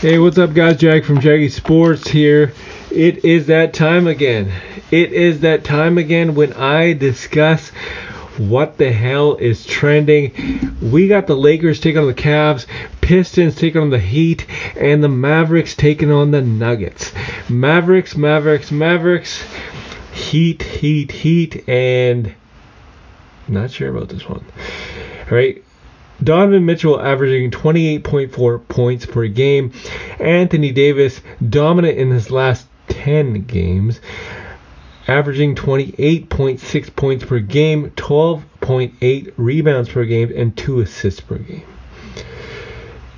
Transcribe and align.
Hey, 0.00 0.18
what's 0.18 0.36
up, 0.36 0.52
guys? 0.52 0.76
Jack 0.76 1.04
from 1.04 1.20
Jaggy 1.20 1.50
Sports 1.50 2.06
here. 2.06 2.52
It 2.90 3.24
is 3.24 3.46
that 3.46 3.72
time 3.72 4.06
again. 4.06 4.52
It 4.90 5.14
is 5.14 5.40
that 5.40 5.64
time 5.64 5.96
again 5.96 6.34
when 6.34 6.52
I 6.52 6.92
discuss 6.92 7.70
what 8.36 8.76
the 8.76 8.92
hell 8.92 9.36
is 9.36 9.64
trending. 9.64 10.76
We 10.82 11.08
got 11.08 11.26
the 11.26 11.34
Lakers 11.34 11.80
taking 11.80 12.02
on 12.02 12.08
the 12.08 12.14
Cavs, 12.14 12.66
Pistons 13.00 13.54
taking 13.56 13.80
on 13.80 13.88
the 13.88 13.98
Heat, 13.98 14.44
and 14.76 15.02
the 15.02 15.08
Mavericks 15.08 15.74
taking 15.74 16.12
on 16.12 16.30
the 16.30 16.42
Nuggets. 16.42 17.14
Mavericks, 17.48 18.18
Mavericks, 18.18 18.70
Mavericks, 18.70 19.42
Heat, 20.12 20.62
Heat, 20.62 21.10
Heat, 21.10 21.66
and 21.66 22.34
not 23.48 23.70
sure 23.70 23.96
about 23.96 24.10
this 24.10 24.28
one. 24.28 24.44
All 25.30 25.38
right. 25.38 25.64
Donovan 26.22 26.64
Mitchell 26.64 27.00
averaging 27.00 27.50
28.4 27.50 28.68
points 28.68 29.06
per 29.06 29.26
game. 29.28 29.72
Anthony 30.18 30.72
Davis 30.72 31.20
dominant 31.48 31.98
in 31.98 32.10
his 32.10 32.30
last 32.30 32.66
10 32.88 33.44
games, 33.44 34.00
averaging 35.06 35.54
28.6 35.54 36.96
points 36.96 37.24
per 37.24 37.38
game, 37.38 37.90
12.8 37.90 39.32
rebounds 39.36 39.88
per 39.88 40.04
game, 40.04 40.32
and 40.34 40.56
2 40.56 40.80
assists 40.80 41.20
per 41.20 41.38
game. 41.38 41.66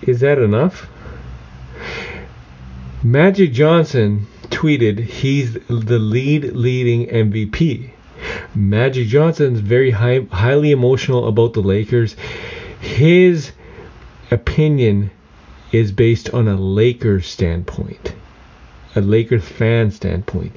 Is 0.03 0.21
that 0.21 0.39
enough? 0.39 0.89
Magic 3.03 3.53
Johnson 3.53 4.27
tweeted 4.49 4.99
he's 4.99 5.55
the 5.55 5.99
lead 5.99 6.53
leading 6.55 7.07
MVP. 7.07 7.91
Magic 8.55 9.07
Johnson 9.07 9.55
is 9.55 9.61
very 9.61 9.93
high, 9.93 10.27
highly 10.33 10.73
emotional 10.73 11.29
about 11.29 11.53
the 11.53 11.61
Lakers 11.61 12.17
his 12.81 13.53
opinion 14.31 15.11
is 15.73 15.93
based 15.93 16.31
on 16.31 16.49
a 16.49 16.57
Lakers 16.57 17.27
standpoint, 17.27 18.15
a 18.95 19.01
Lakers 19.01 19.45
fan 19.45 19.91
standpoint. 19.91 20.53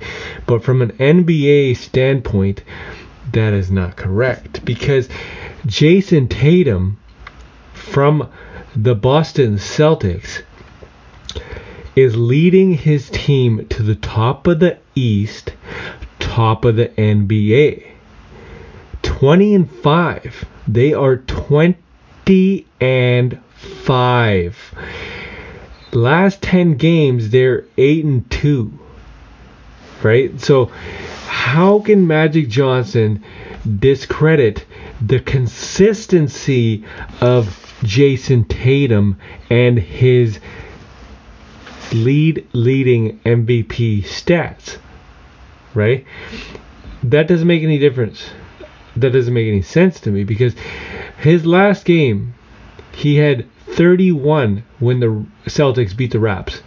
But 0.45 0.63
from 0.63 0.81
an 0.81 0.91
NBA 0.93 1.77
standpoint, 1.77 2.63
that 3.33 3.53
is 3.53 3.71
not 3.71 3.95
correct 3.95 4.63
because 4.65 5.09
Jayson 5.65 6.27
Tatum 6.27 6.97
from 7.73 8.29
the 8.75 8.95
Boston 8.95 9.55
Celtics 9.55 10.41
is 11.95 12.15
leading 12.15 12.73
his 12.73 13.09
team 13.09 13.67
to 13.67 13.83
the 13.83 13.95
top 13.95 14.47
of 14.47 14.59
the 14.59 14.77
East, 14.95 15.53
top 16.19 16.63
of 16.63 16.77
the 16.77 16.87
NBA. 16.89 17.87
20 19.03 19.55
and 19.55 19.69
5. 19.69 20.45
They 20.67 20.93
are 20.93 21.17
20 21.17 21.80
50 22.25 22.67
and 22.79 23.39
5. 23.83 24.75
Last 25.91 26.41
10 26.41 26.75
games 26.77 27.31
they're 27.31 27.65
8 27.77 28.05
and 28.05 28.31
2. 28.31 28.79
Right? 30.03 30.39
So 30.39 30.65
how 31.25 31.79
can 31.79 32.07
Magic 32.07 32.47
Johnson 32.47 33.23
discredit 33.79 34.65
the 35.01 35.19
consistency 35.19 36.85
of 37.21 37.57
Jayson 37.83 38.45
Tatum 38.45 39.17
and 39.49 39.79
his 39.79 40.39
lead 41.91 42.47
leading 42.53 43.19
MVP 43.21 44.03
stats? 44.03 44.77
Right? 45.73 46.05
That 47.03 47.27
doesn't 47.27 47.47
make 47.47 47.63
any 47.63 47.79
difference. 47.79 48.29
That 49.01 49.13
doesn't 49.13 49.33
make 49.33 49.47
any 49.47 49.61
sense 49.61 49.99
to 50.01 50.11
me 50.11 50.23
because 50.23 50.55
his 51.17 51.45
last 51.45 51.85
game, 51.85 52.33
he 52.93 53.17
had 53.17 53.45
31 53.67 54.63
when 54.79 54.99
the 54.99 55.25
Celtics 55.45 55.95
beat 55.95 56.11
the 56.11 56.19
Raps 56.19 56.61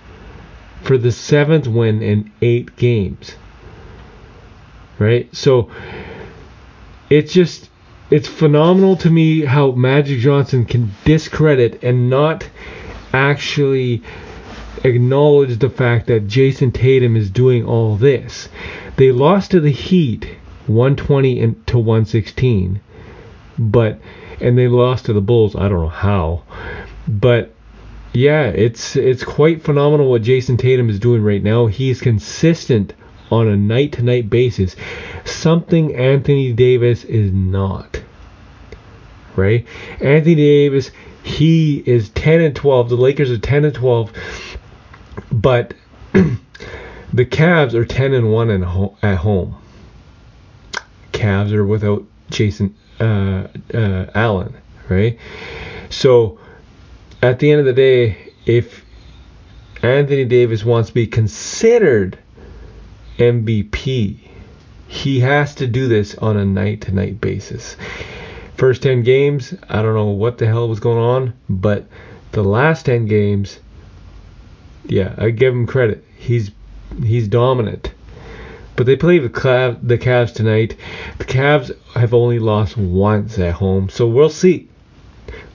for 0.82 0.98
the 0.98 1.12
seventh 1.12 1.66
win 1.66 2.02
in 2.02 2.30
eight 2.42 2.76
games. 2.76 3.36
Right? 4.98 5.34
So 5.34 5.70
it's 7.10 7.32
just 7.32 7.70
it's 8.10 8.28
phenomenal 8.28 8.96
to 8.96 9.10
me 9.10 9.44
how 9.44 9.72
Magic 9.72 10.20
Johnson 10.20 10.66
can 10.66 10.92
discredit 11.04 11.82
and 11.82 12.10
not 12.10 12.48
actually 13.12 14.02
acknowledge 14.84 15.58
the 15.58 15.70
fact 15.70 16.06
that 16.08 16.28
Jayson 16.28 16.72
Tatum 16.72 17.16
is 17.16 17.30
doing 17.30 17.64
all 17.64 17.96
this. 17.96 18.48
They 18.96 19.10
lost 19.10 19.52
to 19.52 19.60
the 19.60 19.70
Heat 19.70 20.28
120 20.66 21.54
to 21.66 21.78
116, 21.78 22.80
but 23.58 23.98
and 24.40 24.58
they 24.58 24.68
lost 24.68 25.06
to 25.06 25.12
the 25.12 25.20
Bulls. 25.20 25.54
I 25.54 25.68
don't 25.68 25.82
know 25.82 25.88
how, 25.88 26.42
but 27.06 27.54
yeah, 28.12 28.44
it's 28.44 28.96
it's 28.96 29.24
quite 29.24 29.62
phenomenal 29.62 30.10
what 30.10 30.22
Jayson 30.22 30.56
Tatum 30.56 30.88
is 30.90 30.98
doing 30.98 31.22
right 31.22 31.42
now. 31.42 31.66
He's 31.66 32.00
consistent 32.00 32.94
on 33.30 33.48
a 33.48 33.56
night 33.56 33.92
to 33.92 34.02
night 34.02 34.30
basis, 34.30 34.76
something 35.24 35.94
Anthony 35.94 36.52
Davis 36.52 37.04
is 37.04 37.32
not. 37.32 38.00
Right? 39.36 39.66
Anthony 40.00 40.36
Davis, 40.36 40.90
he 41.22 41.82
is 41.86 42.10
10 42.10 42.40
and 42.40 42.56
12. 42.56 42.90
The 42.90 42.96
Lakers 42.96 43.30
are 43.30 43.38
10 43.38 43.64
and 43.64 43.74
12, 43.74 44.12
but 45.32 45.74
the 46.12 47.26
Cavs 47.26 47.74
are 47.74 47.84
10 47.84 48.14
and 48.14 48.32
1 48.32 48.50
at 49.02 49.16
home. 49.16 49.56
Cavs 51.24 51.52
are 51.52 51.64
without 51.64 52.04
Jason 52.28 52.74
uh, 53.00 53.48
uh, 53.72 54.10
Allen, 54.14 54.54
right? 54.90 55.18
So 55.88 56.38
at 57.22 57.38
the 57.38 57.50
end 57.50 57.60
of 57.60 57.66
the 57.66 57.72
day, 57.72 58.32
if 58.44 58.84
Anthony 59.82 60.26
Davis 60.26 60.64
wants 60.64 60.90
to 60.90 60.94
be 60.94 61.06
considered 61.06 62.18
MVP, 63.16 64.18
he 64.86 65.20
has 65.20 65.54
to 65.54 65.66
do 65.66 65.88
this 65.88 66.14
on 66.16 66.36
a 66.36 66.44
night 66.44 66.82
to 66.82 66.92
night 66.92 67.22
basis. 67.22 67.76
First 68.58 68.82
10 68.82 69.02
games, 69.02 69.54
I 69.66 69.80
don't 69.80 69.94
know 69.94 70.08
what 70.08 70.36
the 70.36 70.46
hell 70.46 70.68
was 70.68 70.78
going 70.78 70.98
on, 70.98 71.32
but 71.48 71.86
the 72.32 72.44
last 72.44 72.84
10 72.84 73.06
games, 73.06 73.60
yeah, 74.84 75.14
I 75.16 75.30
give 75.30 75.54
him 75.54 75.66
credit. 75.66 76.04
He's 76.18 76.50
he's 77.02 77.28
dominant. 77.28 77.93
But 78.76 78.86
they 78.86 78.96
play 78.96 79.18
the 79.18 79.28
Cavs, 79.28 79.78
the 79.82 79.98
Cavs 79.98 80.34
tonight. 80.34 80.76
The 81.18 81.24
Cavs 81.24 81.70
have 81.94 82.12
only 82.12 82.38
lost 82.38 82.76
once 82.76 83.38
at 83.38 83.54
home, 83.54 83.88
so 83.88 84.06
we'll 84.06 84.30
see. 84.30 84.68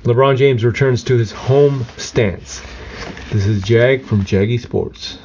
LeBron 0.03 0.37
James 0.37 0.63
returns 0.63 1.03
to 1.03 1.17
his 1.17 1.31
home 1.31 1.85
stance. 1.97 2.61
This 3.31 3.45
is 3.45 3.61
Jag 3.61 4.03
from 4.03 4.23
Jaggy 4.23 4.59
Sports. 4.59 5.17